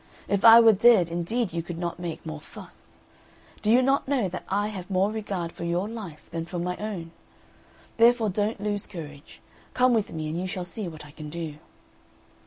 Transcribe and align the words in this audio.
If 0.27 0.43
I 0.43 0.59
were 0.59 0.73
dead 0.73 1.11
indeed 1.11 1.53
you 1.53 1.61
could 1.61 1.77
not 1.77 1.99
make 1.99 2.25
more 2.25 2.41
fuss. 2.41 2.97
Do 3.61 3.69
you 3.69 3.83
not 3.83 4.07
know 4.07 4.27
that 4.29 4.43
I 4.49 4.69
have 4.69 4.89
more 4.89 5.11
regard 5.11 5.51
for 5.51 5.63
your 5.63 5.87
life 5.87 6.27
than 6.31 6.47
for 6.47 6.57
my 6.57 6.75
own? 6.77 7.11
Therefore 7.97 8.29
don't 8.29 8.59
lose 8.59 8.87
courage; 8.87 9.41
come 9.75 9.93
with 9.93 10.11
me, 10.11 10.27
and 10.29 10.41
you 10.41 10.47
shall 10.47 10.65
see 10.65 10.87
what 10.87 11.05
I 11.05 11.11
can 11.11 11.29
do." 11.29 11.57